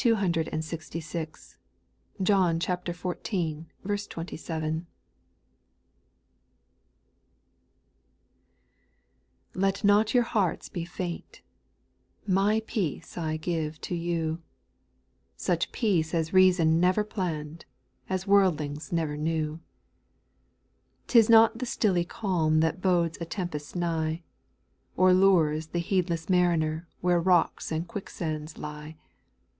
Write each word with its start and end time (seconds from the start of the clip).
266. 0.03 1.57
^ohn 2.23 2.57
xiv. 2.57 4.09
27. 4.09 4.73
1. 4.73 4.83
T 9.53 9.63
ET 9.67 9.83
not 9.83 10.11
your 10.15 10.23
hearts 10.23 10.69
be 10.69 10.83
faint; 10.85 11.41
Li 12.25 12.33
My 12.33 12.63
peace 12.65 13.15
I 13.15 13.37
give 13.37 13.79
to 13.81 13.93
you, 13.93 14.41
Such 15.37 15.71
peace 15.71 16.15
as 16.15 16.33
reason 16.33 16.79
never 16.79 17.03
planned, 17.03 17.65
As 18.09 18.25
worldlings 18.25 18.91
never 18.91 19.15
knew. 19.15 19.59
2. 21.05 21.05
'T 21.09 21.19
is 21.19 21.29
not 21.29 21.59
the 21.59 21.65
stilly 21.67 22.05
calm 22.05 22.61
That 22.61 22.81
bodes 22.81 23.19
a 23.21 23.25
tempest 23.25 23.75
nigh, 23.75 24.23
Or 24.97 25.13
lures 25.13 25.67
the 25.67 25.77
heedless 25.79 26.27
mariner 26.27 26.87
Where 27.01 27.21
rocks 27.21 27.71
and 27.71 27.87
quicksands 27.87 28.57
lie. 28.57 28.97